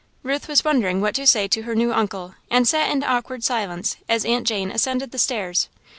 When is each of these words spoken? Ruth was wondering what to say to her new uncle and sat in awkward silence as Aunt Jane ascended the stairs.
Ruth 0.23 0.47
was 0.47 0.65
wondering 0.65 0.99
what 0.99 1.13
to 1.13 1.27
say 1.27 1.47
to 1.49 1.61
her 1.61 1.75
new 1.75 1.93
uncle 1.93 2.33
and 2.49 2.67
sat 2.67 2.89
in 2.89 3.03
awkward 3.03 3.43
silence 3.43 3.97
as 4.09 4.25
Aunt 4.25 4.47
Jane 4.47 4.71
ascended 4.71 5.11
the 5.11 5.19
stairs. 5.19 5.69